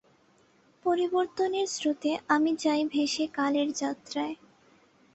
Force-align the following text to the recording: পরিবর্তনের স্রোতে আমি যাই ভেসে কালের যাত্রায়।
পরিবর্তনের 0.85 1.67
স্রোতে 1.67 2.11
আমি 2.29 2.51
যাই 2.55 2.81
ভেসে 2.93 3.25
কালের 3.37 3.69
যাত্রায়। 3.73 4.35